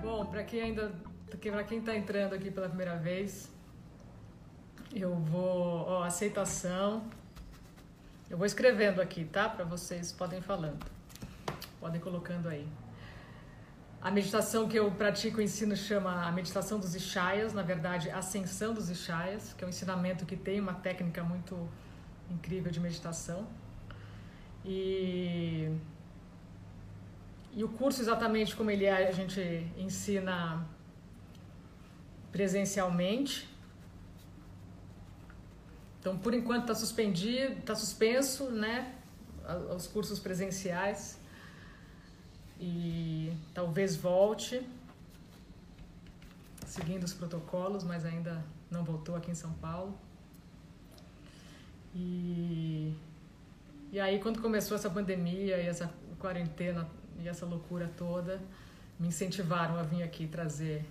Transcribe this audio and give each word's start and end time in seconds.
Bom, 0.00 0.26
para 0.26 0.44
quem 0.44 0.62
ainda, 0.62 0.92
para 1.30 1.64
quem 1.64 1.78
está 1.78 1.96
entrando 1.96 2.34
aqui 2.34 2.50
pela 2.50 2.68
primeira 2.68 2.96
vez, 2.96 3.50
eu 4.94 5.14
vou, 5.14 5.86
ó, 5.88 6.02
aceitação. 6.04 7.04
Eu 8.30 8.38
vou 8.38 8.46
escrevendo 8.46 9.00
aqui, 9.00 9.24
tá? 9.24 9.48
Para 9.48 9.64
vocês 9.64 10.12
podem 10.12 10.40
falando. 10.40 10.84
Podem 11.78 12.00
colocando 12.00 12.48
aí. 12.48 12.66
A 14.00 14.10
meditação 14.10 14.68
que 14.68 14.78
eu 14.78 14.90
pratico 14.90 15.40
ensino 15.40 15.74
chama 15.74 16.26
a 16.26 16.30
meditação 16.30 16.78
dos 16.78 16.94
Ishayas, 16.94 17.52
na 17.52 17.62
verdade, 17.62 18.10
ascensão 18.10 18.72
dos 18.72 18.88
Ishayas, 18.90 19.52
que 19.54 19.64
é 19.64 19.66
um 19.66 19.70
ensinamento 19.70 20.24
que 20.24 20.36
tem 20.36 20.60
uma 20.60 20.74
técnica 20.74 21.24
muito 21.24 21.68
incrível 22.30 22.70
de 22.70 22.78
meditação. 22.78 23.46
E, 24.64 25.70
e 27.52 27.64
o 27.64 27.68
curso, 27.68 28.00
exatamente 28.00 28.54
como 28.54 28.70
ele 28.70 28.84
é, 28.84 29.08
a 29.08 29.12
gente 29.12 29.40
ensina 29.76 30.66
presencialmente. 32.30 33.48
Então, 35.98 36.18
por 36.18 36.34
enquanto 36.34 36.62
está 36.62 36.74
suspendido, 36.74 37.54
está 37.54 37.74
suspenso, 37.74 38.50
né, 38.50 38.94
os 39.74 39.86
cursos 39.86 40.18
presenciais 40.18 41.15
e 42.60 43.32
talvez 43.52 43.96
volte 43.96 44.66
seguindo 46.66 47.04
os 47.04 47.14
protocolos, 47.14 47.84
mas 47.84 48.04
ainda 48.04 48.44
não 48.70 48.84
voltou 48.84 49.14
aqui 49.14 49.30
em 49.30 49.34
São 49.34 49.52
Paulo. 49.54 49.96
E, 51.94 52.94
e 53.90 53.98
aí 53.98 54.18
quando 54.18 54.42
começou 54.42 54.76
essa 54.76 54.90
pandemia 54.90 55.56
e 55.56 55.66
essa 55.66 55.90
quarentena 56.18 56.86
e 57.18 57.28
essa 57.28 57.46
loucura 57.46 57.90
toda, 57.96 58.40
me 58.98 59.08
incentivaram 59.08 59.76
a 59.78 59.82
vir 59.82 60.02
aqui 60.02 60.26
trazer 60.26 60.84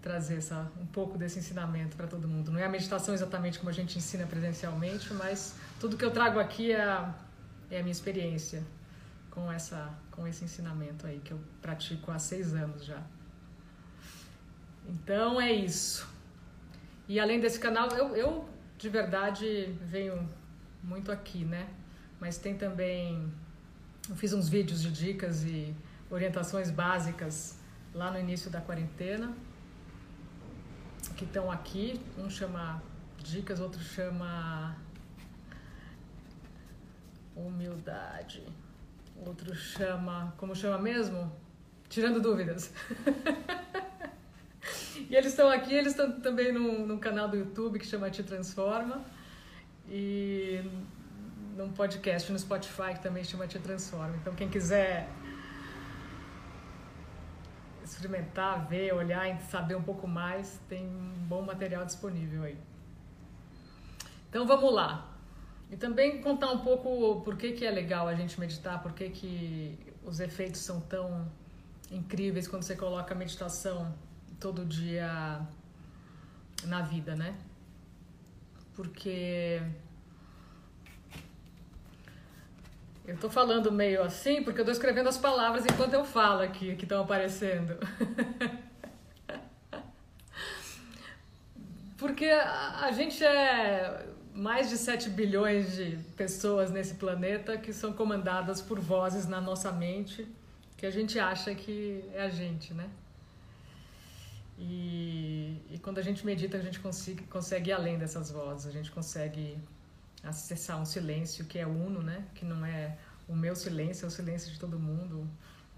trazer 0.00 0.38
essa, 0.38 0.68
um 0.80 0.86
pouco 0.86 1.16
desse 1.16 1.38
ensinamento 1.38 1.96
para 1.96 2.08
todo 2.08 2.26
mundo. 2.26 2.50
Não 2.50 2.58
é 2.58 2.64
a 2.64 2.68
meditação 2.68 3.14
exatamente 3.14 3.56
como 3.60 3.70
a 3.70 3.72
gente 3.72 3.96
ensina 3.96 4.26
presencialmente, 4.26 5.14
mas 5.14 5.54
tudo 5.78 5.96
que 5.96 6.04
eu 6.04 6.10
trago 6.10 6.40
aqui 6.40 6.72
é 6.72 6.82
a, 6.82 7.14
é 7.70 7.78
a 7.78 7.82
minha 7.82 7.92
experiência 7.92 8.64
com, 9.32 9.50
essa, 9.50 9.90
com 10.10 10.28
esse 10.28 10.44
ensinamento 10.44 11.06
aí 11.06 11.18
que 11.20 11.32
eu 11.32 11.40
pratico 11.60 12.10
há 12.10 12.18
seis 12.18 12.54
anos 12.54 12.84
já. 12.84 13.02
Então 14.86 15.40
é 15.40 15.50
isso. 15.50 16.06
E 17.08 17.18
além 17.18 17.40
desse 17.40 17.58
canal, 17.58 17.88
eu, 17.90 18.14
eu 18.14 18.48
de 18.76 18.88
verdade 18.88 19.76
venho 19.82 20.28
muito 20.82 21.10
aqui, 21.10 21.44
né? 21.44 21.68
Mas 22.20 22.36
tem 22.36 22.56
também. 22.56 23.32
Eu 24.08 24.16
fiz 24.16 24.32
uns 24.32 24.48
vídeos 24.48 24.82
de 24.82 24.90
dicas 24.90 25.44
e 25.44 25.74
orientações 26.10 26.70
básicas 26.70 27.58
lá 27.94 28.10
no 28.10 28.18
início 28.18 28.50
da 28.50 28.60
quarentena, 28.60 29.34
que 31.16 31.24
estão 31.24 31.50
aqui. 31.50 32.00
Um 32.18 32.28
chama 32.28 32.82
Dicas, 33.18 33.60
outro 33.60 33.80
chama 33.80 34.76
Humildade. 37.34 38.42
Outro 39.26 39.54
chama. 39.54 40.34
Como 40.36 40.54
chama 40.54 40.78
mesmo? 40.78 41.32
Tirando 41.88 42.20
dúvidas. 42.20 42.72
e 45.08 45.14
eles 45.14 45.32
estão 45.32 45.48
aqui, 45.48 45.74
eles 45.74 45.92
estão 45.92 46.20
também 46.20 46.52
num, 46.52 46.86
num 46.86 46.98
canal 46.98 47.28
do 47.28 47.36
YouTube 47.36 47.78
que 47.78 47.86
chama 47.86 48.10
Te 48.10 48.22
Transforma. 48.22 49.02
E 49.88 50.62
num 51.56 51.70
podcast 51.72 52.32
no 52.32 52.38
Spotify 52.38 52.94
que 52.94 53.02
também 53.02 53.22
chama 53.24 53.46
Te 53.46 53.58
Transforma. 53.58 54.16
Então 54.16 54.34
quem 54.34 54.48
quiser 54.48 55.08
experimentar, 57.84 58.66
ver, 58.66 58.94
olhar 58.94 59.28
e 59.28 59.40
saber 59.42 59.74
um 59.74 59.82
pouco 59.82 60.08
mais, 60.08 60.60
tem 60.68 60.86
um 60.86 61.26
bom 61.26 61.42
material 61.42 61.84
disponível 61.84 62.44
aí. 62.44 62.58
Então 64.28 64.46
vamos 64.46 64.72
lá. 64.72 65.11
E 65.72 65.76
também 65.76 66.20
contar 66.20 66.52
um 66.52 66.58
pouco 66.58 67.22
por 67.22 67.34
que, 67.34 67.52
que 67.52 67.64
é 67.64 67.70
legal 67.70 68.06
a 68.06 68.14
gente 68.14 68.38
meditar, 68.38 68.82
por 68.82 68.92
que, 68.92 69.08
que 69.08 69.78
os 70.04 70.20
efeitos 70.20 70.60
são 70.60 70.82
tão 70.82 71.26
incríveis 71.90 72.46
quando 72.46 72.62
você 72.62 72.76
coloca 72.76 73.14
a 73.14 73.16
meditação 73.16 73.94
todo 74.38 74.66
dia 74.66 75.40
na 76.64 76.82
vida, 76.82 77.16
né? 77.16 77.34
Porque 78.74 79.62
eu 83.06 83.16
tô 83.16 83.30
falando 83.30 83.72
meio 83.72 84.02
assim 84.02 84.42
porque 84.42 84.60
eu 84.60 84.66
tô 84.66 84.72
escrevendo 84.72 85.08
as 85.08 85.16
palavras 85.16 85.64
enquanto 85.64 85.94
eu 85.94 86.04
falo 86.04 86.42
aqui, 86.42 86.76
que 86.76 86.84
estão 86.84 87.00
aparecendo. 87.00 87.78
porque 91.96 92.26
a 92.26 92.92
gente 92.92 93.24
é 93.24 94.12
mais 94.34 94.70
de 94.70 94.78
7 94.78 95.10
bilhões 95.10 95.72
de 95.74 95.98
pessoas 96.16 96.70
nesse 96.70 96.94
planeta 96.94 97.56
que 97.58 97.72
são 97.72 97.92
comandadas 97.92 98.60
por 98.62 98.80
vozes 98.80 99.26
na 99.26 99.40
nossa 99.40 99.70
mente 99.70 100.26
que 100.82 100.86
a 100.86 100.90
gente 100.90 101.16
acha 101.16 101.54
que 101.54 102.04
é 102.12 102.22
a 102.22 102.28
gente, 102.28 102.74
né? 102.74 102.90
E, 104.58 105.62
e 105.70 105.78
quando 105.78 105.98
a 105.98 106.02
gente 106.02 106.26
medita, 106.26 106.56
a 106.56 106.60
gente 106.60 106.80
consegue, 106.80 107.22
consegue 107.24 107.70
ir 107.70 107.72
além 107.72 107.96
dessas 107.96 108.32
vozes, 108.32 108.66
a 108.66 108.72
gente 108.72 108.90
consegue 108.90 109.56
acessar 110.24 110.80
um 110.80 110.84
silêncio 110.84 111.44
que 111.44 111.56
é 111.56 111.64
uno, 111.64 112.02
né? 112.02 112.26
Que 112.34 112.44
não 112.44 112.66
é 112.66 112.98
o 113.28 113.36
meu 113.36 113.54
silêncio, 113.54 114.04
é 114.06 114.08
o 114.08 114.10
silêncio 114.10 114.50
de 114.50 114.58
todo 114.58 114.76
mundo, 114.76 115.30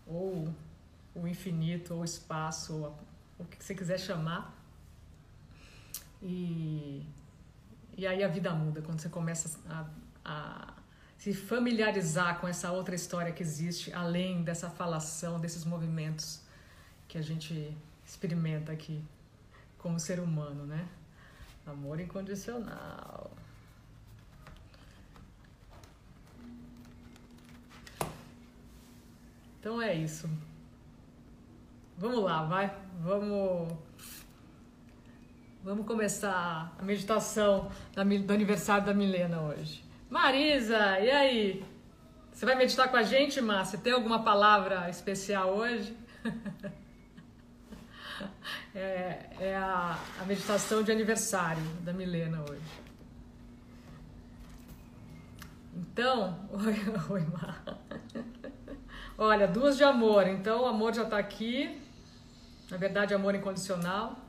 ou 0.06 0.48
o 1.14 1.28
infinito, 1.28 1.92
ou 1.92 2.00
o 2.00 2.04
espaço, 2.04 2.74
ou 2.74 2.98
o 3.38 3.44
que 3.44 3.62
você 3.62 3.74
quiser 3.74 3.98
chamar. 3.98 4.58
E 6.22 7.04
e 7.96 8.06
aí 8.06 8.22
a 8.24 8.28
vida 8.28 8.52
muda 8.52 8.82
quando 8.82 9.00
você 9.00 9.08
começa 9.08 9.58
a, 9.68 9.86
a 10.24 10.74
se 11.16 11.32
familiarizar 11.32 12.40
com 12.40 12.48
essa 12.48 12.72
outra 12.72 12.94
história 12.94 13.32
que 13.32 13.42
existe, 13.42 13.92
além 13.92 14.42
dessa 14.42 14.68
falação, 14.68 15.40
desses 15.40 15.64
movimentos 15.64 16.42
que 17.08 17.16
a 17.16 17.22
gente 17.22 17.76
experimenta 18.04 18.72
aqui 18.72 19.02
como 19.78 19.98
ser 19.98 20.18
humano, 20.20 20.66
né? 20.66 20.88
Amor 21.66 22.00
incondicional. 22.00 23.30
Então 29.60 29.80
é 29.80 29.94
isso. 29.94 30.28
Vamos 31.96 32.22
lá, 32.22 32.44
vai. 32.44 32.76
Vamos 33.00 33.72
Vamos 35.64 35.86
começar 35.86 36.76
a 36.78 36.82
meditação 36.82 37.70
do 37.94 38.32
aniversário 38.34 38.84
da 38.84 38.92
Milena 38.92 39.40
hoje. 39.40 39.82
Marisa, 40.10 41.00
e 41.00 41.10
aí? 41.10 41.64
Você 42.30 42.44
vai 42.44 42.54
meditar 42.54 42.90
com 42.90 42.98
a 42.98 43.02
gente, 43.02 43.40
Márcia? 43.40 43.78
Tem 43.78 43.94
alguma 43.94 44.22
palavra 44.22 44.90
especial 44.90 45.56
hoje? 45.56 45.96
é, 48.76 49.30
é 49.40 49.56
a, 49.56 49.98
a, 50.20 50.24
meditação 50.26 50.82
de 50.82 50.92
aniversário 50.92 51.64
da 51.80 51.94
Milena 51.94 52.42
hoje. 52.42 52.60
Então, 55.74 56.46
oi, 56.52 56.76
oi, 57.08 57.20
Mar. 57.22 57.64
Olha, 59.16 59.48
duas 59.48 59.78
de 59.78 59.84
amor. 59.84 60.26
Então, 60.26 60.64
o 60.64 60.66
amor 60.66 60.92
já 60.92 61.04
está 61.04 61.16
aqui. 61.16 61.80
Na 62.70 62.76
verdade, 62.76 63.14
amor 63.14 63.34
incondicional. 63.34 64.23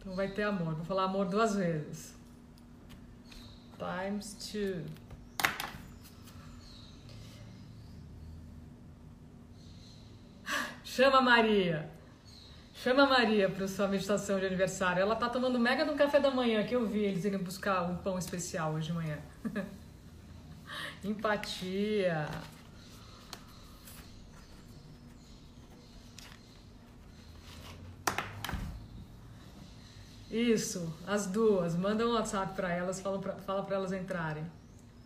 Então 0.00 0.14
vai 0.14 0.28
ter 0.28 0.44
amor. 0.44 0.74
Vou 0.74 0.84
falar 0.84 1.04
amor 1.04 1.26
duas 1.26 1.54
vezes. 1.54 2.14
Times 3.78 4.34
two. 4.50 4.82
Chama 10.82 11.20
Maria. 11.20 11.88
Chama 12.74 13.06
Maria 13.06 13.48
para 13.50 13.68
sua 13.68 13.86
meditação 13.88 14.40
de 14.40 14.46
aniversário. 14.46 15.02
Ela 15.02 15.14
tá 15.14 15.28
tomando 15.28 15.58
mega 15.58 15.84
no 15.84 15.94
café 15.94 16.18
da 16.18 16.30
manhã 16.30 16.64
que 16.64 16.74
eu 16.74 16.86
vi 16.86 17.00
eles 17.00 17.26
irem 17.26 17.38
buscar 17.38 17.82
um 17.82 17.96
pão 17.96 18.18
especial 18.18 18.72
hoje 18.72 18.86
de 18.86 18.94
manhã. 18.94 19.18
Empatia. 21.04 22.26
Isso, 30.30 30.94
as 31.06 31.26
duas. 31.26 31.74
Manda 31.74 32.06
um 32.06 32.12
WhatsApp 32.12 32.54
para 32.54 32.72
elas, 32.72 33.00
fala 33.00 33.18
para 33.18 33.34
fala 33.36 33.66
elas 33.70 33.92
entrarem. 33.92 34.46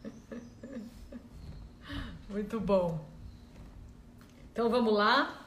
Muito 2.29 2.61
bom. 2.61 3.03
Então 4.53 4.69
vamos 4.69 4.93
lá. 4.93 5.47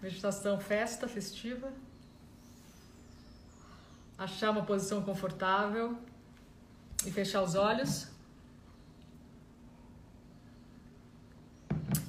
Meditação 0.00 0.60
festa 0.60 1.08
festiva. 1.08 1.72
achar 4.16 4.50
uma 4.50 4.62
posição 4.62 5.02
confortável 5.02 5.98
e 7.04 7.10
fechar 7.10 7.42
os 7.42 7.54
olhos. 7.54 8.08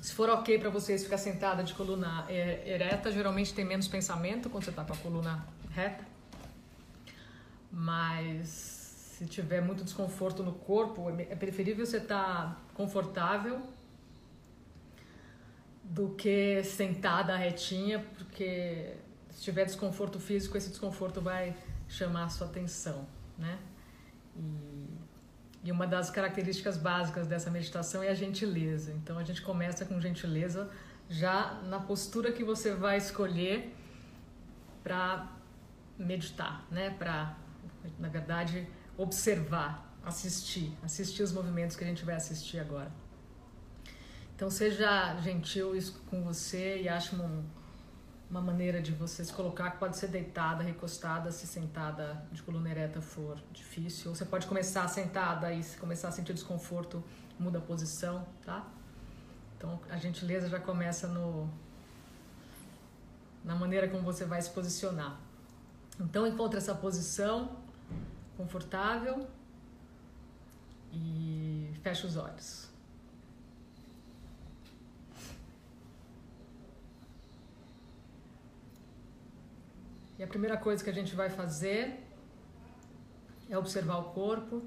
Se 0.02 0.14
for 0.14 0.30
ok 0.30 0.60
para 0.60 0.70
vocês 0.70 1.04
ficar 1.04 1.18
sentada 1.18 1.64
de 1.64 1.74
coluna 1.74 2.26
ereta, 2.30 3.12
geralmente 3.12 3.54
tem 3.54 3.66
menos 3.66 3.88
pensamento 3.88 4.50
quando 4.50 4.64
você 4.64 4.70
está 4.70 4.86
com 4.86 4.94
a 4.94 4.98
coluna 4.98 5.57
reta. 5.78 6.04
Mas 7.72 8.48
se 9.18 9.26
tiver 9.26 9.62
muito 9.62 9.84
desconforto 9.84 10.44
no 10.44 10.54
corpo, 10.54 11.10
é 11.10 11.36
preferível 11.36 11.86
você 11.86 11.98
estar 11.98 12.26
tá 12.26 12.58
confortável 12.74 13.62
do 15.84 16.10
que 16.10 16.64
sentada 16.64 17.36
retinha, 17.36 18.06
porque 18.16 18.96
se 19.30 19.42
tiver 19.42 19.66
desconforto 19.66 20.20
físico, 20.20 20.58
esse 20.58 20.70
desconforto 20.70 21.22
vai 21.22 21.56
chamar 21.88 22.26
a 22.26 22.30
sua 22.30 22.48
atenção, 22.48 23.08
né? 23.38 23.58
E, 24.36 24.88
e 25.64 25.72
uma 25.72 25.88
das 25.88 26.10
características 26.10 26.78
básicas 26.78 27.26
dessa 27.28 27.50
meditação 27.50 28.04
é 28.04 28.10
a 28.10 28.14
gentileza. 28.14 28.92
Então 28.94 29.18
a 29.18 29.24
gente 29.24 29.42
começa 29.42 29.86
com 29.86 30.00
gentileza 30.00 30.70
já 31.10 31.62
na 31.64 31.80
postura 31.80 32.32
que 32.32 32.44
você 32.44 32.74
vai 32.74 32.98
escolher 32.98 33.74
para 34.84 35.38
meditar, 35.98 36.66
né? 36.72 36.90
Para, 36.92 37.36
na 37.98 38.10
verdade, 38.10 38.68
observar, 38.98 39.98
assistir, 40.04 40.78
assistir 40.84 41.24
os 41.24 41.32
movimentos 41.32 41.76
que 41.76 41.84
a 41.84 41.88
gente 41.88 42.04
vai 42.06 42.16
assistir 42.16 42.60
agora. 42.60 42.92
Então 44.36 44.50
seja 44.50 45.20
gentil 45.22 45.74
com 46.10 46.24
você 46.24 46.82
e 46.84 46.88
ache 46.88 47.16
um, 47.16 47.44
uma 48.30 48.42
maneira 48.42 48.82
de 48.82 48.92
você 48.92 49.26
se 49.26 49.34
colocar 49.34 49.72
que 49.72 49.78
pode 49.78 49.98
ser 49.98 50.10
deitada, 50.10 50.64
recostada, 50.64 51.32
se 51.32 51.48
sentada 51.48 52.24
de 52.32 52.44
coluna 52.44 52.70
ereta 52.70 53.02
for 53.02 53.42
difícil. 53.52 54.10
Ou 54.10 54.16
você 54.16 54.26
pode 54.26 54.46
começar 54.46 54.88
sentada 54.88 55.52
e 55.54 55.64
se 55.64 55.78
começar 55.78 56.10
a 56.10 56.12
sentir 56.12 56.34
desconforto, 56.34 57.04
muda 57.40 57.58
a 57.58 57.62
posição, 57.62 58.28
tá? 58.46 58.68
Então 59.58 59.80
a 59.90 59.98
gentileza 59.98 60.48
já 60.48 60.60
começa 60.60 61.08
no 61.08 61.50
na 63.44 63.56
maneira 63.56 63.88
como 63.88 64.04
você 64.04 64.26
vai 64.26 64.42
se 64.42 64.50
posicionar. 64.50 65.27
Então 66.00 66.28
encontre 66.28 66.58
essa 66.58 66.76
posição 66.76 67.58
confortável 68.36 69.28
e 70.94 71.72
feche 71.82 72.06
os 72.06 72.16
olhos. 72.16 72.70
E 80.20 80.24
a 80.24 80.28
primeira 80.28 80.58
coisa 80.58 80.84
que 80.84 80.90
a 80.90 80.94
gente 80.94 81.16
vai 81.16 81.30
fazer 81.30 82.04
é 83.50 83.58
observar 83.58 83.98
o 83.98 84.06
corpo, 84.14 84.64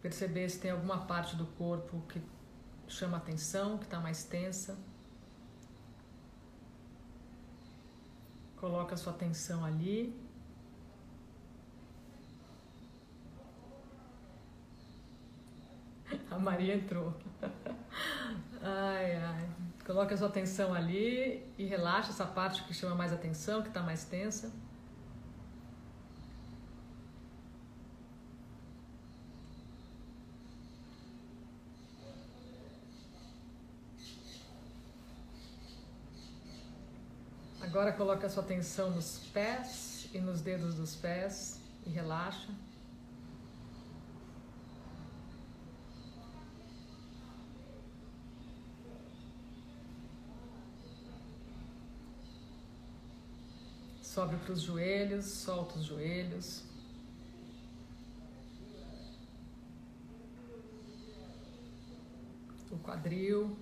perceber 0.00 0.48
se 0.48 0.58
tem 0.58 0.70
alguma 0.70 1.06
parte 1.06 1.36
do 1.36 1.46
corpo 1.46 2.02
que 2.08 2.22
chama 2.88 3.18
atenção, 3.18 3.76
que 3.76 3.84
está 3.84 4.00
mais 4.00 4.24
tensa. 4.24 4.78
Coloca 8.66 8.94
a 8.94 8.96
sua 8.96 9.12
atenção 9.12 9.64
ali. 9.64 10.12
A 16.28 16.36
Maria 16.36 16.74
entrou. 16.74 17.14
Ai, 18.60 19.14
ai. 19.14 19.48
Coloque 19.86 20.14
a 20.14 20.16
sua 20.16 20.26
atenção 20.26 20.74
ali 20.74 21.48
e 21.56 21.64
relaxa 21.64 22.10
essa 22.10 22.26
parte 22.26 22.64
que 22.64 22.74
chama 22.74 22.96
mais 22.96 23.12
atenção, 23.12 23.62
que 23.62 23.68
está 23.68 23.80
mais 23.80 24.04
tensa. 24.04 24.52
Agora 37.86 37.98
coloque 37.98 38.26
a 38.26 38.28
sua 38.28 38.42
atenção 38.42 38.90
nos 38.90 39.20
pés 39.32 40.08
e 40.12 40.18
nos 40.18 40.40
dedos 40.40 40.74
dos 40.74 40.96
pés 40.96 41.60
e 41.86 41.88
relaxa. 41.88 42.48
Sobe 54.02 54.36
para 54.38 54.52
os 54.52 54.62
joelhos, 54.62 55.26
solta 55.26 55.78
os 55.78 55.84
joelhos. 55.84 56.64
O 62.68 62.78
quadril. 62.78 63.56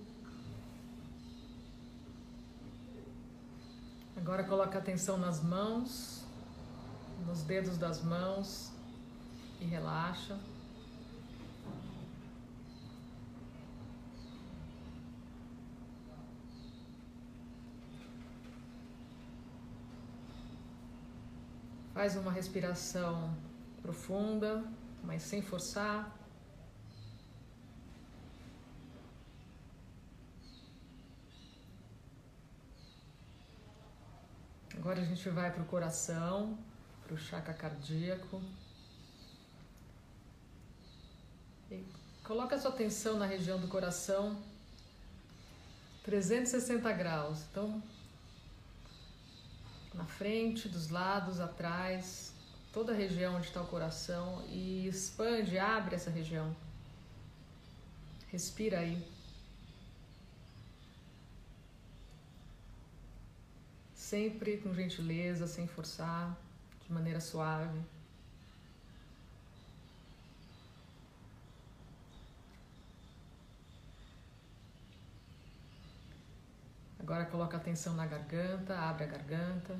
Agora 4.17 4.43
coloca 4.43 4.77
atenção 4.77 5.17
nas 5.17 5.43
mãos, 5.43 6.23
nos 7.27 7.43
dedos 7.43 7.77
das 7.77 8.01
mãos 8.01 8.71
e 9.59 9.65
relaxa. 9.65 10.37
Faz 21.93 22.15
uma 22.15 22.31
respiração 22.31 23.33
profunda, 23.81 24.63
mas 25.03 25.23
sem 25.23 25.41
forçar. 25.41 26.24
Agora 34.85 35.01
a 35.01 35.03
gente 35.03 35.27
vai 35.29 35.51
para 35.51 35.63
o 35.63 35.65
coração, 35.65 36.55
para 37.03 37.15
o 37.15 37.17
chakra 37.17 37.55
cardíaco. 37.55 38.39
E 41.71 41.83
coloca 42.23 42.55
a 42.55 42.59
sua 42.59 42.69
atenção 42.69 43.17
na 43.17 43.25
região 43.25 43.59
do 43.59 43.67
coração, 43.67 44.39
360 46.03 46.93
graus. 46.93 47.39
Então, 47.49 47.81
na 49.95 50.05
frente, 50.05 50.69
dos 50.69 50.91
lados, 50.91 51.39
atrás, 51.39 52.31
toda 52.71 52.93
a 52.93 52.95
região 52.95 53.37
onde 53.37 53.47
está 53.47 53.63
o 53.63 53.67
coração 53.67 54.45
e 54.49 54.87
expande, 54.87 55.57
abre 55.57 55.95
essa 55.95 56.11
região. 56.11 56.55
Respira 58.27 58.81
aí. 58.81 59.14
Sempre 64.05 64.57
com 64.57 64.71
gentileza, 64.71 65.47
sem 65.47 65.65
forçar, 65.65 66.37
de 66.85 66.93
maneira 66.93 67.19
suave. 67.19 67.81
Agora 76.99 77.25
coloca 77.25 77.57
atenção 77.57 77.95
na 77.95 78.05
garganta, 78.05 78.77
abre 78.77 79.05
a 79.05 79.07
garganta. 79.07 79.75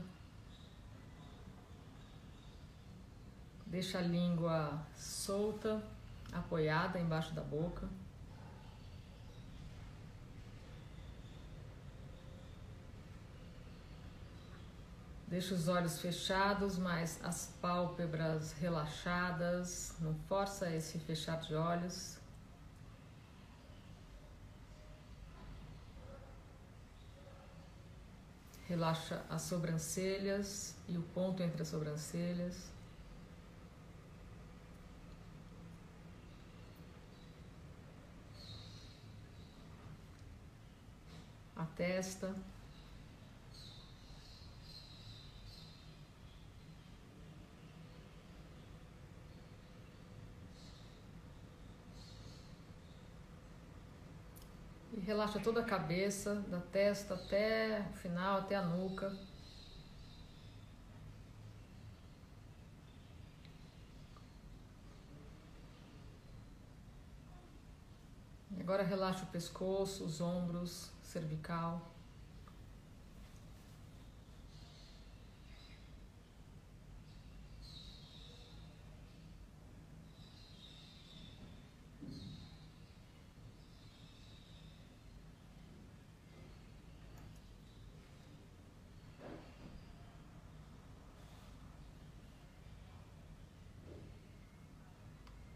Deixa 3.68 4.00
a 4.00 4.02
língua 4.02 4.84
solta, 4.98 5.84
apoiada 6.34 7.00
embaixo 7.00 7.32
da 7.36 7.44
boca. 7.44 7.88
Deixa 15.36 15.54
os 15.54 15.68
olhos 15.68 16.00
fechados, 16.00 16.78
mas 16.78 17.20
as 17.22 17.48
pálpebras 17.62 18.54
relaxadas. 18.54 19.94
Não 20.00 20.16
força 20.30 20.74
esse 20.74 20.98
fechar 20.98 21.42
de 21.42 21.54
olhos. 21.54 22.18
Relaxa 28.66 29.26
as 29.30 29.42
sobrancelhas 29.42 30.74
e 30.88 30.98
o 30.98 31.02
ponto 31.02 31.44
entre 31.44 31.64
as 31.64 31.68
sobrancelhas. 31.68 32.72
A 41.58 41.66
testa. 41.66 42.34
relaxa 55.06 55.40
toda 55.40 55.62
a 55.62 55.64
cabeça, 55.64 56.34
da 56.50 56.60
testa 56.60 57.14
até 57.14 57.86
o 57.92 57.94
final, 57.94 58.40
até 58.40 58.56
a 58.56 58.64
nuca. 58.64 59.16
Agora 68.60 68.82
relaxa 68.82 69.26
o 69.26 69.28
pescoço, 69.28 70.04
os 70.04 70.20
ombros, 70.20 70.92
cervical. 71.04 71.95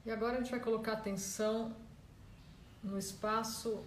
E 0.09 0.11
agora 0.11 0.37
a 0.37 0.41
gente 0.41 0.49
vai 0.49 0.59
colocar 0.59 0.93
atenção 0.93 1.71
no 2.81 2.97
espaço 2.97 3.85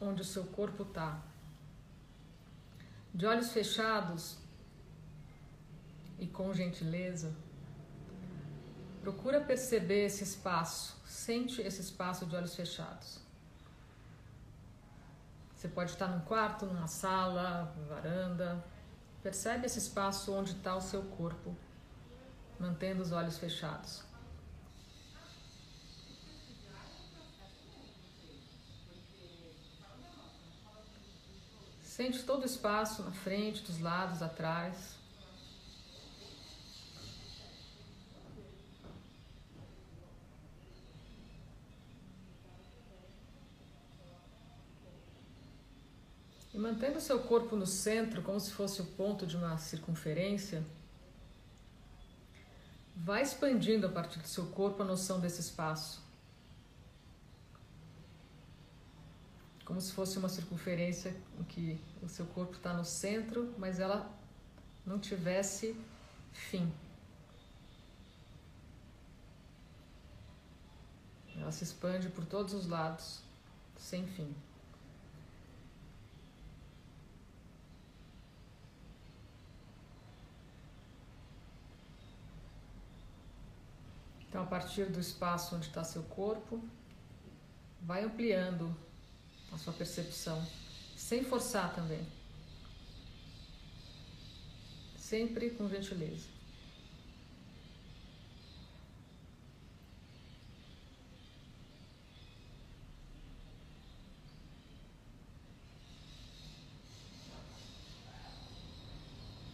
onde 0.00 0.20
o 0.20 0.24
seu 0.24 0.42
corpo 0.46 0.82
está. 0.82 1.22
De 3.14 3.24
olhos 3.24 3.52
fechados 3.52 4.38
e 6.18 6.26
com 6.26 6.52
gentileza, 6.52 7.32
procura 9.02 9.40
perceber 9.40 10.06
esse 10.06 10.24
espaço, 10.24 11.00
sente 11.06 11.62
esse 11.62 11.80
espaço 11.80 12.26
de 12.26 12.34
olhos 12.34 12.56
fechados. 12.56 13.20
Você 15.54 15.68
pode 15.68 15.92
estar 15.92 16.08
num 16.08 16.22
quarto, 16.22 16.66
numa 16.66 16.88
sala, 16.88 17.72
varanda. 17.88 18.64
Percebe 19.22 19.66
esse 19.66 19.78
espaço 19.78 20.34
onde 20.34 20.56
está 20.56 20.74
o 20.74 20.80
seu 20.80 21.04
corpo, 21.04 21.56
mantendo 22.58 23.00
os 23.00 23.12
olhos 23.12 23.38
fechados. 23.38 24.10
Sente 32.02 32.24
todo 32.24 32.42
o 32.42 32.46
espaço 32.46 33.00
na 33.04 33.12
frente, 33.12 33.62
dos 33.62 33.78
lados, 33.78 34.22
atrás. 34.22 34.96
E 46.52 46.58
mantendo 46.58 46.98
o 46.98 47.00
seu 47.00 47.20
corpo 47.20 47.54
no 47.54 47.68
centro, 47.68 48.20
como 48.20 48.40
se 48.40 48.50
fosse 48.50 48.82
o 48.82 48.84
ponto 48.84 49.24
de 49.24 49.36
uma 49.36 49.56
circunferência, 49.58 50.66
vai 52.96 53.22
expandindo 53.22 53.86
a 53.86 53.90
partir 53.90 54.18
do 54.18 54.26
seu 54.26 54.46
corpo 54.46 54.82
a 54.82 54.84
noção 54.84 55.20
desse 55.20 55.40
espaço. 55.40 56.01
Como 59.72 59.80
se 59.80 59.94
fosse 59.94 60.18
uma 60.18 60.28
circunferência 60.28 61.16
em 61.40 61.44
que 61.44 61.80
o 62.02 62.06
seu 62.06 62.26
corpo 62.26 62.52
está 62.52 62.74
no 62.74 62.84
centro, 62.84 63.54
mas 63.56 63.80
ela 63.80 64.06
não 64.84 64.98
tivesse 64.98 65.74
fim. 66.30 66.70
Ela 71.34 71.50
se 71.50 71.64
expande 71.64 72.10
por 72.10 72.26
todos 72.26 72.52
os 72.52 72.68
lados, 72.68 73.22
sem 73.78 74.06
fim. 74.08 74.36
Então, 84.28 84.42
a 84.42 84.46
partir 84.46 84.84
do 84.90 85.00
espaço 85.00 85.56
onde 85.56 85.68
está 85.68 85.82
seu 85.82 86.02
corpo, 86.02 86.62
vai 87.80 88.04
ampliando 88.04 88.91
a 89.52 89.58
sua 89.58 89.72
percepção, 89.72 90.44
sem 90.96 91.22
forçar 91.22 91.74
também. 91.74 92.00
Sempre 94.96 95.50
com 95.50 95.68
gentileza. 95.68 96.32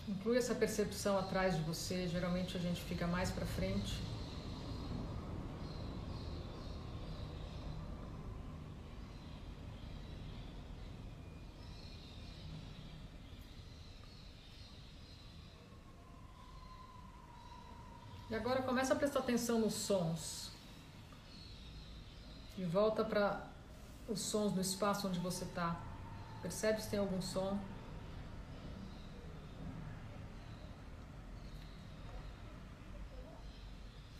Inclui 0.08 0.38
essa 0.38 0.54
percepção 0.54 1.18
atrás 1.18 1.56
de 1.56 1.62
você, 1.62 2.08
geralmente 2.08 2.56
a 2.56 2.60
gente 2.60 2.80
fica 2.82 3.06
mais 3.06 3.30
para 3.30 3.44
frente 3.44 3.98
E 18.30 18.34
agora 18.34 18.60
começa 18.60 18.92
a 18.92 18.96
prestar 18.96 19.17
atenção 19.28 19.60
nos 19.60 19.74
sons. 19.74 20.50
E 22.56 22.64
volta 22.64 23.04
para 23.04 23.46
os 24.08 24.20
sons 24.20 24.54
no 24.54 24.60
espaço 24.62 25.06
onde 25.06 25.20
você 25.20 25.44
está. 25.44 25.78
Percebe 26.40 26.80
se 26.80 26.88
tem 26.88 26.98
algum 26.98 27.20
som. 27.20 27.58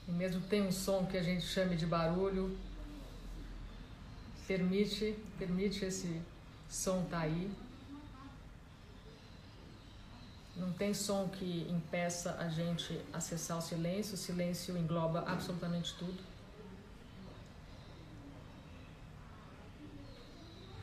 E 0.07 0.11
mesmo 0.13 0.43
tem 0.43 0.61
um 0.63 0.71
som 0.71 1.07
que 1.07 1.17
a 1.17 1.23
gente 1.23 1.45
chame 1.45 1.75
de 1.75 1.87
barulho, 1.87 2.57
permite, 4.47 5.17
permite 5.39 5.87
esse 5.87 6.21
som 6.69 7.03
estar 7.05 7.21
tá 7.21 7.23
aí. 7.23 7.51
Não 10.59 10.73
tem 10.73 10.93
som 10.93 11.29
que 11.29 11.67
impeça 11.71 12.37
a 12.39 12.49
gente 12.49 13.01
acessar 13.13 13.59
o 13.59 13.63
silêncio, 13.63 14.15
o 14.15 14.17
silêncio 14.17 14.77
engloba 14.77 15.21
absolutamente 15.21 15.95
tudo. 15.95 16.19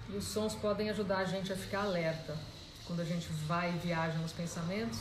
E 0.07 0.15
os 0.15 0.23
sons 0.23 0.55
podem 0.55 0.89
ajudar 0.89 1.17
a 1.17 1.25
gente 1.25 1.51
a 1.51 1.57
ficar 1.57 1.81
alerta. 1.83 2.37
Quando 2.85 3.01
a 3.01 3.03
gente 3.03 3.27
vai 3.47 3.75
e 3.75 3.77
viaja 3.79 4.17
nos 4.19 4.31
pensamentos, 4.31 4.99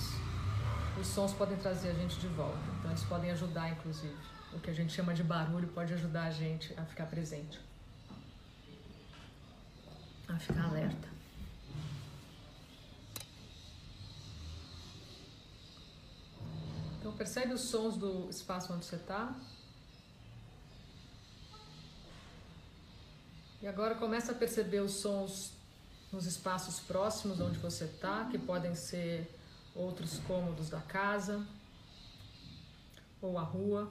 os 1.00 1.06
sons 1.06 1.32
podem 1.32 1.56
trazer 1.56 1.90
a 1.90 1.94
gente 1.94 2.18
de 2.18 2.26
volta. 2.28 2.58
Então, 2.78 2.90
eles 2.90 3.04
podem 3.04 3.30
ajudar, 3.30 3.70
inclusive. 3.70 4.16
O 4.52 4.58
que 4.58 4.70
a 4.70 4.74
gente 4.74 4.92
chama 4.92 5.14
de 5.14 5.22
barulho 5.22 5.68
pode 5.68 5.92
ajudar 5.92 6.24
a 6.24 6.30
gente 6.30 6.74
a 6.78 6.84
ficar 6.84 7.06
presente, 7.06 7.60
a 10.28 10.38
ficar 10.38 10.64
alerta. 10.64 11.14
Então 17.03 17.03
percebe 17.16 17.52
os 17.52 17.62
sons 17.62 17.96
do 17.96 18.28
espaço 18.28 18.72
onde 18.72 18.84
você 18.84 18.96
está. 18.96 19.34
E 23.62 23.66
agora 23.66 23.94
começa 23.94 24.32
a 24.32 24.34
perceber 24.34 24.80
os 24.80 24.92
sons 24.92 25.52
nos 26.12 26.26
espaços 26.26 26.80
próximos 26.80 27.40
onde 27.40 27.58
você 27.58 27.84
está, 27.84 28.26
que 28.30 28.38
podem 28.38 28.74
ser 28.74 29.28
outros 29.74 30.18
cômodos 30.20 30.68
da 30.68 30.80
casa 30.80 31.44
ou 33.20 33.38
a 33.38 33.42
rua. 33.42 33.90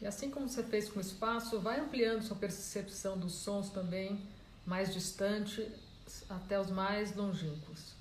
E 0.00 0.06
assim 0.06 0.30
como 0.30 0.48
você 0.48 0.62
fez 0.62 0.88
com 0.88 0.98
o 0.98 1.02
espaço, 1.02 1.60
vai 1.60 1.78
ampliando 1.78 2.22
sua 2.22 2.36
percepção 2.36 3.18
dos 3.18 3.32
sons 3.34 3.68
também 3.68 4.20
mais 4.64 4.92
distante 4.94 5.70
até 6.28 6.58
os 6.58 6.70
mais 6.70 7.14
longínquos. 7.14 8.00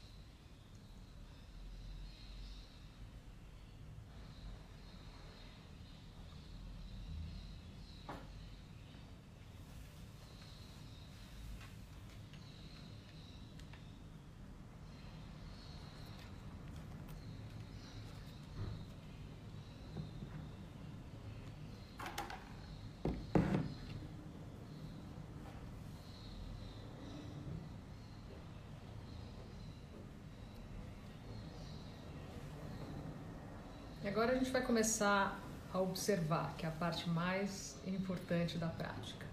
agora 34.20 34.34
a 34.34 34.38
gente 34.50 34.53
vai 34.53 34.65
começar 34.65 35.39
a 35.72 35.79
observar, 35.79 36.56
que 36.58 36.65
é 36.65 36.70
a 36.70 36.72
parte 36.72 37.08
mais 37.08 37.75
importante 37.86 38.58
da 38.58 38.68
prática. 38.68 39.27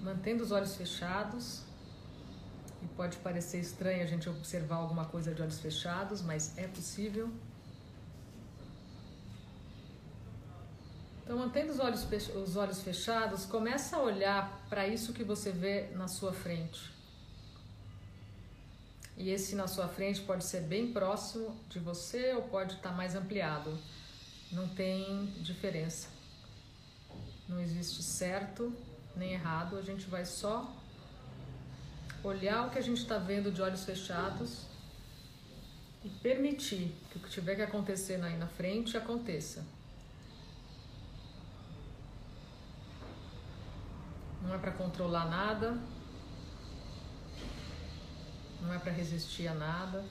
mantendo 0.00 0.42
os 0.42 0.50
olhos 0.50 0.74
fechados. 0.74 1.62
E 2.82 2.86
pode 2.96 3.18
parecer 3.18 3.60
estranho 3.60 4.02
a 4.02 4.06
gente 4.06 4.28
observar 4.28 4.76
alguma 4.76 5.04
coisa 5.04 5.32
de 5.32 5.40
olhos 5.40 5.60
fechados, 5.60 6.22
mas 6.22 6.56
é 6.58 6.66
possível. 6.66 7.30
Então, 11.22 11.38
mantendo 11.38 11.72
os 11.72 11.78
olhos, 11.78 12.04
os 12.34 12.56
olhos 12.56 12.82
fechados, 12.82 13.44
começa 13.44 13.96
a 13.96 14.02
olhar 14.02 14.66
para 14.68 14.88
isso 14.88 15.12
que 15.12 15.22
você 15.22 15.52
vê 15.52 15.88
na 15.94 16.08
sua 16.08 16.32
frente. 16.32 16.99
E 19.20 19.28
esse 19.28 19.54
na 19.54 19.68
sua 19.68 19.86
frente 19.86 20.22
pode 20.22 20.44
ser 20.44 20.62
bem 20.62 20.94
próximo 20.94 21.54
de 21.68 21.78
você 21.78 22.32
ou 22.32 22.40
pode 22.44 22.76
estar 22.76 22.92
mais 22.92 23.14
ampliado. 23.14 23.78
Não 24.50 24.66
tem 24.66 25.26
diferença. 25.42 26.08
Não 27.46 27.60
existe 27.60 28.02
certo 28.02 28.74
nem 29.14 29.34
errado, 29.34 29.76
a 29.76 29.82
gente 29.82 30.08
vai 30.08 30.24
só 30.24 30.74
olhar 32.24 32.66
o 32.66 32.70
que 32.70 32.78
a 32.78 32.82
gente 32.82 33.02
está 33.02 33.18
vendo 33.18 33.52
de 33.52 33.60
olhos 33.60 33.84
fechados 33.84 34.64
e 36.02 36.08
permitir 36.08 36.90
que 37.10 37.18
o 37.18 37.20
que 37.20 37.28
tiver 37.28 37.56
que 37.56 37.62
acontecer 37.62 38.24
aí 38.24 38.38
na 38.38 38.46
frente 38.46 38.96
aconteça. 38.96 39.66
Não 44.42 44.54
é 44.54 44.56
para 44.56 44.72
controlar 44.72 45.26
nada, 45.26 45.78
não 48.62 48.72
é 48.74 48.78
para 48.78 48.92
resistir 48.92 49.48
a 49.48 49.54
nada. 49.54 50.04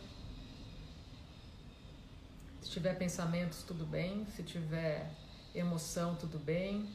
Se 2.62 2.70
tiver 2.70 2.96
pensamentos, 2.96 3.63
tudo 3.63 3.86
bem. 3.86 4.25
Se 4.36 4.44
tiver 4.44 5.12
emoção, 5.53 6.15
tudo 6.15 6.38
bem. 6.38 6.89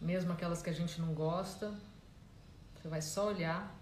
Mesmo 0.00 0.32
aquelas 0.32 0.60
que 0.62 0.70
a 0.70 0.72
gente 0.72 1.00
não 1.00 1.14
gosta, 1.14 1.72
você 2.74 2.88
vai 2.88 3.00
só 3.00 3.28
olhar. 3.28 3.74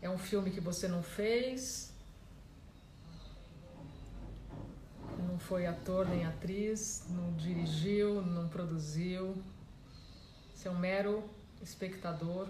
É 0.00 0.08
um 0.08 0.18
filme 0.18 0.50
que 0.50 0.60
você 0.60 0.86
não 0.86 1.02
fez, 1.02 1.92
não 5.26 5.38
foi 5.38 5.66
ator 5.66 6.06
nem 6.08 6.24
atriz, 6.24 7.06
não 7.08 7.32
dirigiu, 7.34 8.22
não 8.22 8.48
produziu. 8.48 9.42
Você 10.54 10.68
é 10.68 10.70
um 10.70 10.78
mero 10.78 11.28
espectador, 11.60 12.48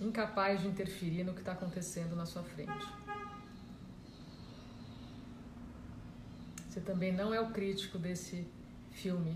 incapaz 0.00 0.60
de 0.60 0.68
interferir 0.68 1.24
no 1.24 1.32
que 1.32 1.40
está 1.40 1.52
acontecendo 1.52 2.14
na 2.14 2.26
sua 2.26 2.42
frente. 2.42 2.70
Você 6.68 6.80
também 6.80 7.12
não 7.12 7.32
é 7.32 7.40
o 7.40 7.50
crítico 7.50 7.98
desse 7.98 8.46
filme. 8.90 9.34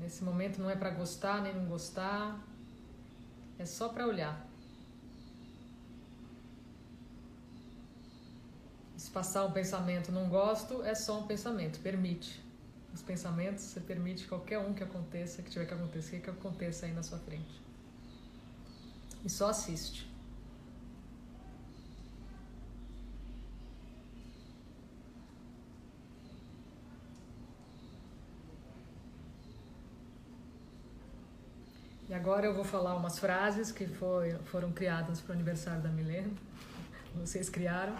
Nesse 0.00 0.24
momento 0.24 0.60
não 0.60 0.68
é 0.68 0.74
para 0.74 0.90
gostar 0.90 1.40
nem 1.42 1.54
não 1.54 1.66
gostar, 1.66 2.40
é 3.56 3.64
só 3.64 3.88
para 3.88 4.04
olhar. 4.04 4.48
Se 8.96 9.10
passar 9.10 9.44
um 9.44 9.52
pensamento 9.52 10.10
não 10.10 10.28
gosto, 10.28 10.82
é 10.82 10.94
só 10.94 11.20
um 11.20 11.26
pensamento, 11.26 11.78
permite. 11.78 12.42
Os 12.94 13.02
pensamentos, 13.02 13.64
você 13.64 13.80
permite 13.80 14.28
qualquer 14.28 14.58
um 14.58 14.74
que 14.74 14.82
aconteça, 14.82 15.42
que 15.42 15.50
tiver 15.50 15.66
que 15.66 15.74
acontecer, 15.74 16.20
que 16.20 16.30
aconteça 16.30 16.86
aí 16.86 16.92
na 16.92 17.02
sua 17.02 17.18
frente. 17.18 17.60
E 19.24 19.30
só 19.30 19.48
assiste. 19.48 20.12
E 32.12 32.14
agora 32.14 32.44
eu 32.44 32.54
vou 32.54 32.62
falar 32.62 32.94
umas 32.94 33.18
frases 33.18 33.72
que 33.72 33.86
foi, 33.86 34.34
foram 34.44 34.70
criadas 34.70 35.18
para 35.22 35.30
o 35.30 35.34
aniversário 35.34 35.82
da 35.82 35.88
Milena. 35.88 36.30
Vocês 37.14 37.48
criaram. 37.48 37.96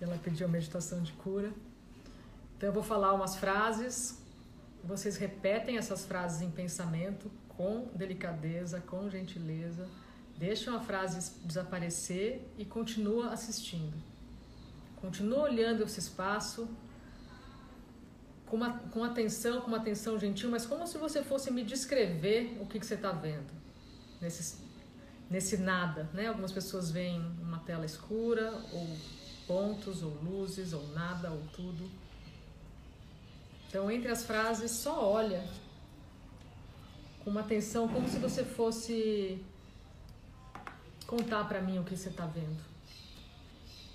Ela 0.00 0.16
pediu 0.16 0.46
a 0.46 0.50
meditação 0.50 1.02
de 1.02 1.12
cura. 1.12 1.52
Então 2.58 2.70
eu 2.70 2.72
vou 2.72 2.82
falar 2.82 3.14
umas 3.14 3.36
frases. 3.36 4.20
Vocês 4.82 5.16
repetem 5.16 5.78
essas 5.78 6.04
frases 6.04 6.42
em 6.42 6.50
pensamento 6.50 7.30
com 7.50 7.88
delicadeza, 7.94 8.80
com 8.80 9.08
gentileza. 9.08 9.88
Deixam 10.36 10.74
a 10.74 10.80
frase 10.80 11.32
desaparecer 11.44 12.44
e 12.58 12.64
continua 12.64 13.28
assistindo. 13.28 13.96
Continua 14.96 15.42
olhando 15.42 15.84
esse 15.84 16.00
espaço 16.00 16.68
com, 18.44 18.56
uma, 18.56 18.76
com 18.90 19.04
atenção, 19.04 19.60
com 19.60 19.68
uma 19.68 19.76
atenção 19.76 20.18
gentil, 20.18 20.50
mas 20.50 20.66
como 20.66 20.84
se 20.84 20.98
você 20.98 21.22
fosse 21.22 21.52
me 21.52 21.62
descrever 21.62 22.58
o 22.60 22.66
que, 22.66 22.80
que 22.80 22.86
você 22.86 22.94
está 22.94 23.12
vendo 23.12 23.52
nesse, 24.20 24.56
nesse 25.30 25.58
nada. 25.58 26.10
Né? 26.12 26.26
Algumas 26.26 26.50
pessoas 26.50 26.90
veem 26.90 27.20
uma 27.40 27.60
tela 27.60 27.84
escura, 27.86 28.50
ou 28.72 28.88
pontos, 29.46 30.02
ou 30.02 30.12
luzes, 30.24 30.72
ou 30.72 30.88
nada, 30.88 31.30
ou 31.30 31.42
tudo. 31.52 31.88
Então, 33.68 33.90
entre 33.90 34.10
as 34.10 34.24
frases, 34.24 34.70
só 34.70 35.12
olha 35.12 35.46
com 37.22 37.30
uma 37.30 37.40
atenção, 37.40 37.86
como 37.86 38.08
se 38.08 38.18
você 38.18 38.42
fosse 38.42 39.44
contar 41.06 41.44
para 41.44 41.60
mim 41.60 41.78
o 41.78 41.84
que 41.84 41.96
você 41.96 42.08
está 42.08 42.26
vendo. 42.26 42.68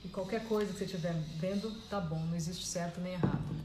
E 0.05 0.09
qualquer 0.09 0.47
coisa 0.47 0.71
que 0.71 0.79
você 0.79 0.85
estiver 0.85 1.13
vendo, 1.39 1.71
tá 1.89 1.99
bom, 1.99 2.19
não 2.19 2.35
existe 2.35 2.65
certo 2.65 2.99
nem 2.99 3.13
errado. 3.13 3.63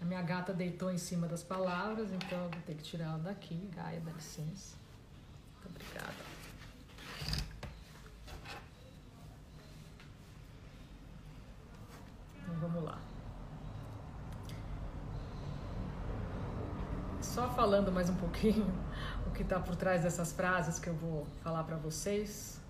A 0.00 0.04
minha 0.06 0.20
gata 0.22 0.52
deitou 0.52 0.90
em 0.90 0.98
cima 0.98 1.26
das 1.26 1.42
palavras, 1.42 2.12
então 2.12 2.38
eu 2.44 2.50
vou 2.50 2.60
ter 2.66 2.74
que 2.74 2.82
tirar 2.82 3.06
ela 3.06 3.18
daqui. 3.18 3.54
Gaia, 3.74 4.00
dá 4.00 4.12
licença. 4.12 4.76
Muito 5.62 5.76
obrigada. 5.76 6.14
Então 12.42 12.54
vamos 12.60 12.84
lá. 12.84 13.00
Só 17.22 17.48
falando 17.64 17.90
mais 17.90 18.10
um 18.10 18.16
pouquinho 18.16 18.66
o 19.26 19.30
que 19.30 19.40
está 19.40 19.58
por 19.58 19.74
trás 19.74 20.02
dessas 20.02 20.32
frases 20.32 20.78
que 20.78 20.86
eu 20.86 20.94
vou 20.94 21.24
falar 21.42 21.64
para 21.64 21.78
vocês. 21.78 22.60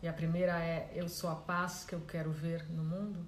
E 0.00 0.06
a 0.06 0.12
primeira 0.12 0.62
é: 0.62 0.92
Eu 0.94 1.08
sou 1.08 1.28
a 1.28 1.34
paz 1.34 1.84
que 1.84 1.92
eu 1.92 2.00
quero 2.02 2.30
ver 2.30 2.64
no 2.70 2.84
mundo. 2.84 3.26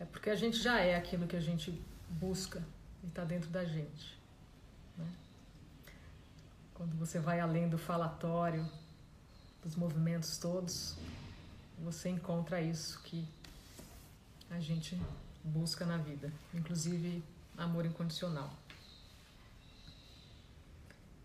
É 0.00 0.04
porque 0.04 0.28
a 0.28 0.34
gente 0.34 0.56
já 0.56 0.80
é 0.80 0.96
aquilo 0.96 1.24
que 1.24 1.36
a 1.36 1.40
gente 1.40 1.80
busca 2.08 2.60
e 3.04 3.06
está 3.06 3.22
dentro 3.22 3.48
da 3.48 3.64
gente. 3.64 4.18
Né? 4.98 5.06
Quando 6.74 6.98
você 6.98 7.20
vai 7.20 7.38
além 7.38 7.68
do 7.68 7.78
falatório, 7.78 8.68
dos 9.62 9.76
movimentos 9.76 10.36
todos, 10.36 10.96
você 11.78 12.08
encontra 12.08 12.60
isso 12.60 13.00
que 13.04 13.24
a 14.50 14.58
gente 14.58 15.00
busca 15.44 15.86
na 15.86 15.96
vida, 15.96 16.32
inclusive 16.52 17.22
amor 17.56 17.86
incondicional. 17.86 18.50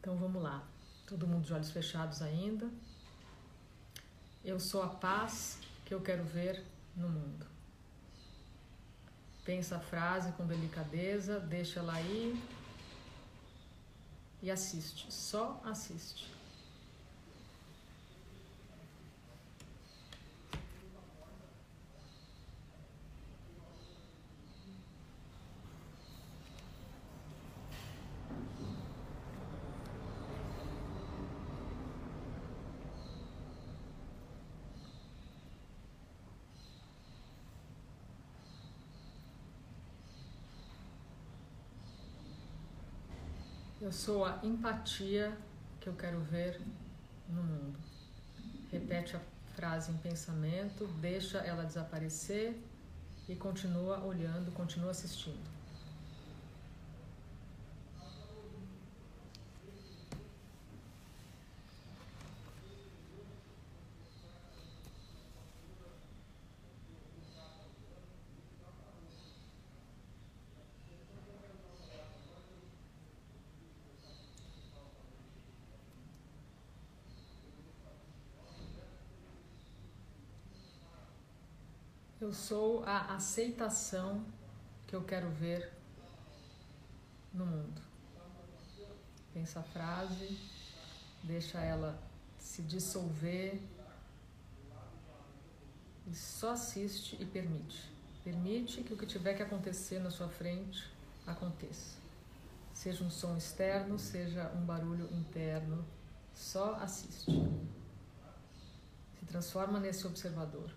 Então 0.06 0.16
vamos 0.18 0.40
lá, 0.40 0.64
todo 1.08 1.26
mundo 1.26 1.44
de 1.44 1.52
olhos 1.52 1.72
fechados 1.72 2.22
ainda. 2.22 2.70
Eu 4.44 4.60
sou 4.60 4.84
a 4.84 4.88
paz 4.88 5.58
que 5.84 5.96
eu 5.96 6.00
quero 6.00 6.24
ver 6.24 6.64
no 6.96 7.10
mundo. 7.10 7.48
Pensa 9.44 9.78
a 9.78 9.80
frase 9.80 10.32
com 10.34 10.46
delicadeza, 10.46 11.40
deixa 11.40 11.80
ela 11.80 11.94
aí 11.94 12.40
e 14.44 14.52
assiste, 14.52 15.12
só 15.12 15.60
assiste. 15.66 16.32
Eu 43.86 43.92
sou 43.92 44.26
a 44.26 44.40
empatia 44.42 45.38
que 45.80 45.88
eu 45.88 45.94
quero 45.94 46.20
ver 46.22 46.60
no 47.30 47.44
mundo. 47.44 47.78
Repete 48.72 49.16
a 49.16 49.22
frase 49.56 49.92
em 49.92 49.98
pensamento, 49.98 50.88
deixa 51.00 51.38
ela 51.38 51.64
desaparecer 51.64 52.60
e 53.30 53.36
continua 53.36 54.04
olhando, 54.04 54.52
continua 54.54 54.90
assistindo. 54.90 55.38
Eu 82.26 82.34
sou 82.34 82.84
a 82.86 83.14
aceitação 83.14 84.26
que 84.88 84.96
eu 84.96 85.04
quero 85.04 85.30
ver 85.30 85.72
no 87.32 87.46
mundo. 87.46 87.80
Pensa 89.32 89.60
a 89.60 89.64
frase, 89.64 90.36
deixa 91.22 91.60
ela 91.60 91.96
se 92.40 92.64
dissolver 92.64 93.62
e 96.08 96.16
só 96.16 96.54
assiste 96.54 97.16
e 97.22 97.26
permite. 97.28 97.94
Permite 98.24 98.82
que 98.82 98.92
o 98.92 98.98
que 98.98 99.06
tiver 99.06 99.36
que 99.36 99.44
acontecer 99.44 100.00
na 100.00 100.10
sua 100.10 100.28
frente 100.28 100.92
aconteça. 101.28 101.96
Seja 102.74 103.04
um 103.04 103.12
som 103.12 103.38
externo, 103.38 104.00
seja 104.00 104.52
um 104.56 104.66
barulho 104.66 105.14
interno, 105.14 105.86
só 106.34 106.74
assiste. 106.78 107.32
Se 109.20 109.26
transforma 109.28 109.80
nesse 109.80 110.08
observador. 110.08 110.72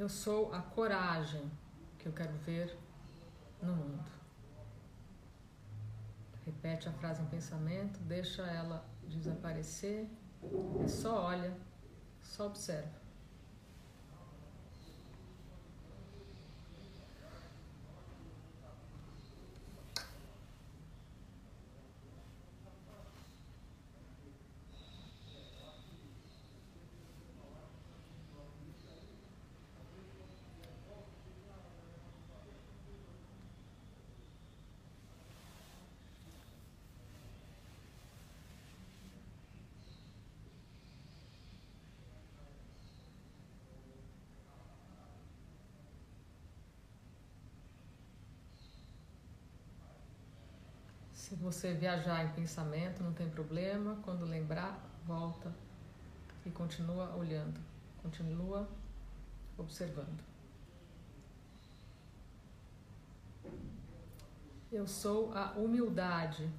Eu 0.00 0.08
sou 0.08 0.50
a 0.54 0.62
coragem 0.62 1.42
que 1.98 2.06
eu 2.06 2.12
quero 2.14 2.32
ver 2.38 2.74
no 3.60 3.76
mundo. 3.76 4.10
Repete 6.46 6.88
a 6.88 6.92
frase 6.92 7.20
em 7.20 7.26
pensamento, 7.26 8.00
deixa 8.04 8.40
ela 8.44 8.82
desaparecer 9.06 10.08
e 10.82 10.88
só 10.88 11.26
olha, 11.26 11.54
só 12.22 12.46
observa. 12.46 12.99
Se 51.30 51.36
você 51.36 51.72
viajar 51.72 52.24
em 52.24 52.32
pensamento, 52.32 53.04
não 53.04 53.12
tem 53.12 53.30
problema. 53.30 53.96
Quando 54.02 54.24
lembrar, 54.24 54.84
volta 55.06 55.54
e 56.44 56.50
continua 56.50 57.14
olhando, 57.14 57.60
continua 58.02 58.68
observando. 59.56 60.24
Eu 64.72 64.88
sou 64.88 65.32
a 65.32 65.52
humildade 65.52 66.50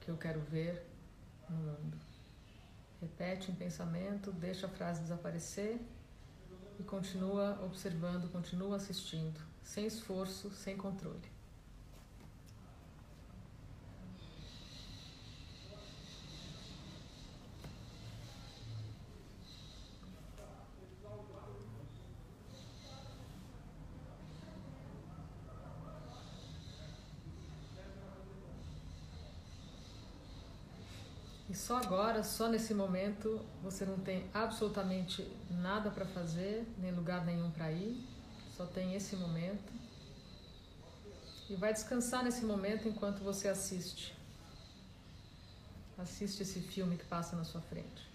que 0.00 0.08
eu 0.08 0.16
quero 0.16 0.38
ver 0.42 0.88
no 1.50 1.56
mundo. 1.56 1.98
Repete 3.00 3.50
em 3.50 3.56
pensamento, 3.56 4.30
deixa 4.30 4.66
a 4.66 4.70
frase 4.70 5.02
desaparecer 5.02 5.80
e 6.78 6.84
continua 6.84 7.60
observando, 7.64 8.30
continua 8.30 8.76
assistindo, 8.76 9.40
sem 9.60 9.86
esforço, 9.86 10.52
sem 10.52 10.76
controle. 10.76 11.41
Só 31.72 31.78
agora, 31.78 32.22
só 32.22 32.48
nesse 32.48 32.74
momento, 32.74 33.40
você 33.62 33.86
não 33.86 33.98
tem 33.98 34.28
absolutamente 34.34 35.26
nada 35.50 35.90
para 35.90 36.04
fazer, 36.04 36.66
nem 36.76 36.92
lugar 36.92 37.24
nenhum 37.24 37.50
para 37.50 37.72
ir, 37.72 38.06
só 38.54 38.66
tem 38.66 38.94
esse 38.94 39.16
momento. 39.16 39.72
E 41.48 41.54
vai 41.54 41.72
descansar 41.72 42.22
nesse 42.22 42.44
momento 42.44 42.86
enquanto 42.86 43.20
você 43.20 43.48
assiste. 43.48 44.14
Assiste 45.96 46.42
esse 46.42 46.60
filme 46.60 46.98
que 46.98 47.06
passa 47.06 47.36
na 47.36 47.44
sua 47.44 47.62
frente. 47.62 48.11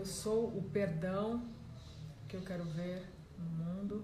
Eu 0.00 0.06
sou 0.06 0.46
o 0.56 0.62
perdão 0.72 1.46
que 2.26 2.34
eu 2.34 2.40
quero 2.40 2.64
ver 2.64 3.06
no 3.38 3.44
mundo. 3.44 4.02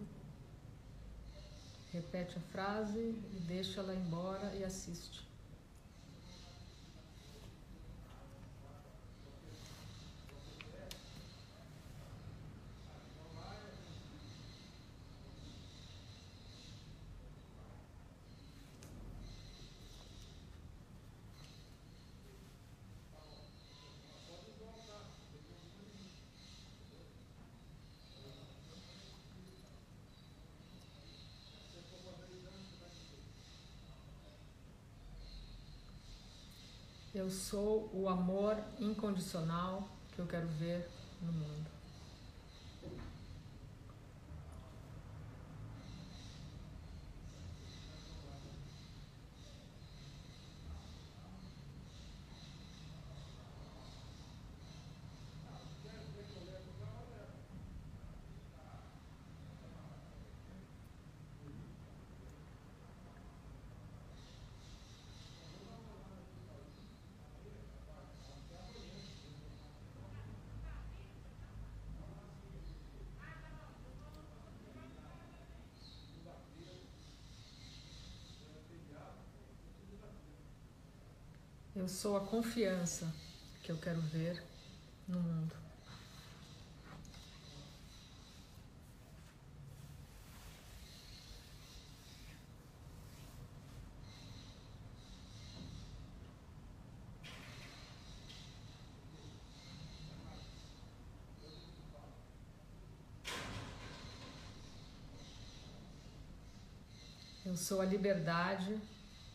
Repete 1.90 2.36
a 2.36 2.40
frase 2.52 2.98
e 3.34 3.40
deixa 3.40 3.80
ela 3.80 3.94
embora 3.94 4.54
e 4.54 4.62
assiste. 4.62 5.26
Eu 37.16 37.30
sou 37.30 37.88
o 37.94 38.10
amor 38.10 38.58
incondicional 38.78 39.88
que 40.14 40.18
eu 40.18 40.26
quero 40.26 40.46
ver 40.48 40.86
no 41.22 41.32
mundo. 41.32 41.75
Eu 81.86 81.90
sou 81.90 82.16
a 82.16 82.20
confiança 82.20 83.14
que 83.62 83.70
eu 83.70 83.78
quero 83.78 84.00
ver 84.00 84.42
no 85.06 85.20
mundo. 85.20 85.54
Eu 107.44 107.56
sou 107.56 107.80
a 107.80 107.84
liberdade 107.84 108.76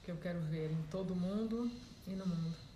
que 0.04 0.12
eu 0.12 0.18
quero 0.18 0.42
ver 0.42 0.70
em 0.70 0.84
todo 0.92 1.16
mundo 1.16 1.72
e 2.08 2.16
no 2.16 2.26
mundo. 2.26 2.71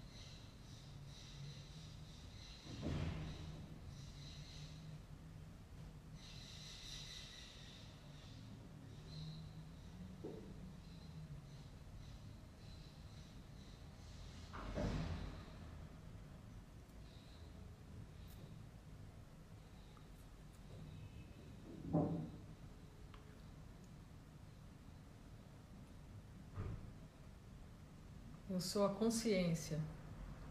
Eu 28.55 28.61
sou 28.61 28.85
a 28.85 28.89
consciência 28.89 29.77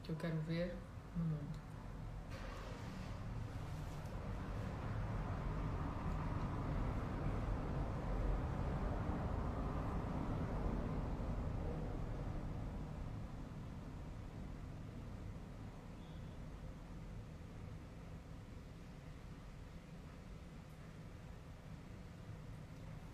que 0.03 0.11
eu 0.11 0.17
quero 0.17 0.37
ver 0.43 0.77
no 1.17 1.25
mundo. 1.25 1.59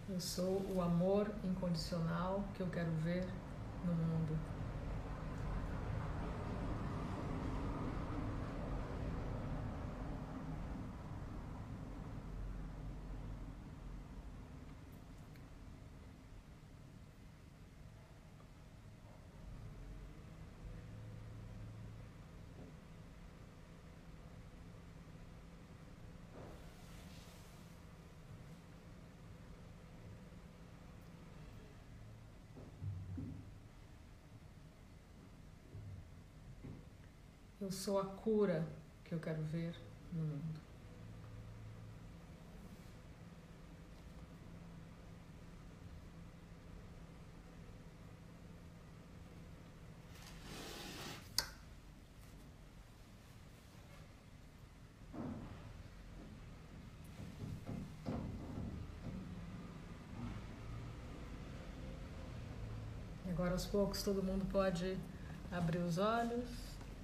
Eu 0.08 0.20
sou 0.20 0.60
o 0.74 0.82
amor 0.82 1.30
incondicional 1.44 2.42
que 2.56 2.60
eu 2.60 2.66
quero 2.70 2.90
ver 3.04 3.24
no 3.84 3.94
mundo. 3.94 4.59
Eu 37.70 37.74
sou 37.74 38.00
a 38.00 38.04
cura 38.04 38.66
que 39.04 39.14
eu 39.14 39.20
quero 39.20 39.40
ver 39.44 39.72
no 40.12 40.24
mundo. 40.24 40.60
Agora 63.28 63.52
aos 63.52 63.64
poucos 63.64 64.02
todo 64.02 64.24
mundo 64.24 64.44
pode 64.50 64.98
abrir 65.52 65.78
os 65.78 65.98
olhos 65.98 66.59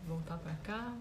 voltar 0.06 0.38
para 0.38 0.54
cá. 0.56 0.96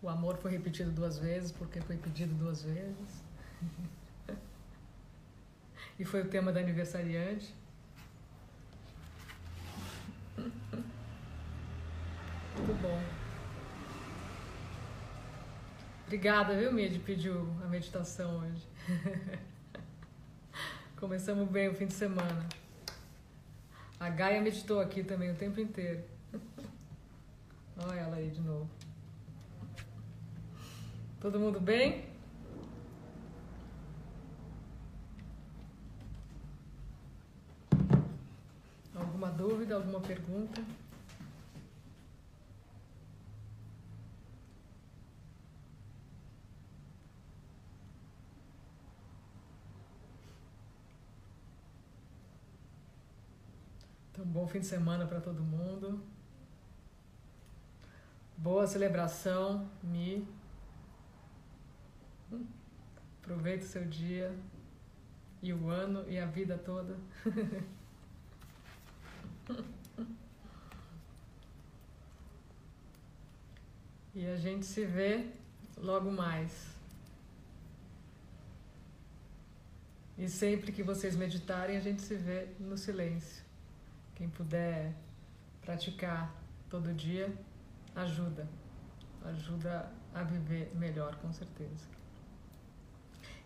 O 0.00 0.08
amor 0.08 0.36
foi 0.36 0.50
repetido 0.50 0.90
duas 0.90 1.18
vezes 1.18 1.50
porque 1.50 1.80
foi 1.80 1.96
pedido 1.96 2.34
duas 2.34 2.62
vezes. 2.62 3.24
e 5.98 6.04
foi 6.04 6.20
o 6.20 6.28
tema 6.28 6.52
da 6.52 6.60
aniversariante. 6.60 7.54
Muito 12.56 12.82
bom. 12.82 13.24
Obrigada, 16.14 16.56
viu, 16.56 16.72
Mid, 16.72 17.00
pediu 17.00 17.44
a 17.64 17.66
meditação 17.66 18.38
hoje. 18.38 18.64
Começamos 20.96 21.50
bem 21.50 21.68
o 21.68 21.74
fim 21.74 21.86
de 21.86 21.92
semana. 21.92 22.48
A 23.98 24.08
Gaia 24.10 24.40
meditou 24.40 24.78
aqui 24.78 25.02
também 25.02 25.32
o 25.32 25.34
tempo 25.34 25.58
inteiro. 25.58 26.04
Olha 27.76 27.98
ela 27.98 28.14
aí 28.14 28.30
de 28.30 28.40
novo. 28.40 28.70
Todo 31.20 31.40
mundo 31.40 31.58
bem? 31.58 32.04
Alguma 38.94 39.30
dúvida, 39.30 39.74
alguma 39.74 39.98
pergunta? 39.98 40.62
Um 54.16 54.24
bom 54.24 54.46
fim 54.46 54.60
de 54.60 54.66
semana 54.66 55.06
para 55.06 55.20
todo 55.20 55.42
mundo. 55.42 56.00
Boa 58.36 58.64
celebração, 58.64 59.68
Mi. 59.82 60.24
Aproveite 63.20 63.64
o 63.64 63.68
seu 63.68 63.84
dia 63.84 64.32
e 65.42 65.52
o 65.52 65.68
ano 65.68 66.08
e 66.08 66.16
a 66.16 66.26
vida 66.26 66.56
toda. 66.56 66.96
e 74.14 74.24
a 74.28 74.36
gente 74.36 74.64
se 74.64 74.84
vê 74.84 75.28
logo 75.76 76.12
mais. 76.12 76.72
E 80.16 80.28
sempre 80.28 80.70
que 80.70 80.84
vocês 80.84 81.16
meditarem, 81.16 81.76
a 81.76 81.80
gente 81.80 82.00
se 82.00 82.14
vê 82.14 82.46
no 82.60 82.78
silêncio. 82.78 83.42
Quem 84.14 84.28
puder 84.28 84.94
praticar 85.60 86.34
todo 86.68 86.92
dia, 86.92 87.32
ajuda. 87.94 88.48
Ajuda 89.24 89.90
a 90.12 90.22
viver 90.22 90.72
melhor, 90.74 91.16
com 91.16 91.32
certeza. 91.32 91.88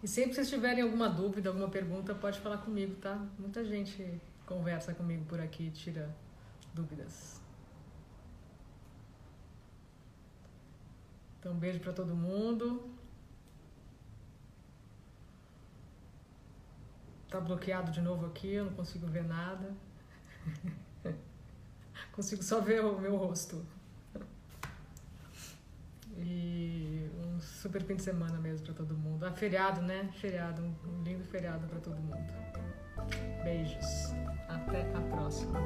E 0.03 0.07
sempre 0.07 0.31
que 0.31 0.37
vocês 0.37 0.51
tiverem 0.51 0.83
alguma 0.83 1.09
dúvida, 1.09 1.49
alguma 1.49 1.69
pergunta, 1.69 2.15
pode 2.15 2.39
falar 2.41 2.59
comigo, 2.59 2.95
tá? 2.97 3.17
Muita 3.39 3.65
gente 3.65 4.21
conversa 4.47 4.95
comigo 4.95 5.25
por 5.25 5.41
aqui, 5.41 5.71
tira 5.71 6.15
dúvidas. 6.73 7.41
Então, 11.39 11.53
um 11.53 11.59
beijo 11.59 11.81
para 11.81 11.93
todo 11.93 12.15
mundo. 12.15 12.91
Tá 17.29 17.41
bloqueado 17.41 17.91
de 17.93 18.01
novo 18.01 18.27
aqui, 18.27 18.55
eu 18.55 18.67
não 18.67 18.73
consigo 18.73 19.07
ver 19.07 19.25
nada. 19.25 19.75
Consigo 22.13 22.43
só 22.43 22.61
ver 22.61 22.85
o 22.85 22.99
meu 22.99 23.17
rosto. 23.17 23.65
E 26.17 27.09
um 27.25 27.41
super 27.41 27.83
fim 27.83 27.95
de 27.95 28.03
semana 28.03 28.39
mesmo 28.39 28.67
para 28.67 28.75
todo 28.75 28.97
mundo. 28.97 29.25
Ah, 29.25 29.33
feriado, 29.33 29.81
né? 29.83 30.11
Feriado, 30.21 30.63
um 30.63 31.03
lindo 31.03 31.25
feriado 31.25 31.67
para 31.69 31.79
todo 31.79 31.97
mundo. 31.97 32.33
Beijos. 33.45 34.13
Até 34.49 34.83
a 34.95 35.01
próxima. 35.15 35.61